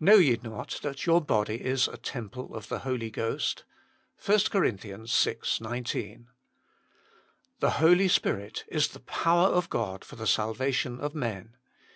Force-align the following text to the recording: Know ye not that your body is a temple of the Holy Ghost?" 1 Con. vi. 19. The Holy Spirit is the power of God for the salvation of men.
Know 0.00 0.16
ye 0.16 0.36
not 0.42 0.80
that 0.82 1.06
your 1.06 1.20
body 1.20 1.64
is 1.64 1.86
a 1.86 1.96
temple 1.96 2.56
of 2.56 2.66
the 2.68 2.80
Holy 2.80 3.08
Ghost?" 3.08 3.62
1 4.26 4.40
Con. 4.50 4.76
vi. 4.76 4.96
19. 5.60 6.26
The 7.60 7.70
Holy 7.70 8.08
Spirit 8.08 8.64
is 8.66 8.88
the 8.88 8.98
power 8.98 9.46
of 9.46 9.70
God 9.70 10.04
for 10.04 10.16
the 10.16 10.26
salvation 10.26 10.98
of 10.98 11.14
men. 11.14 11.54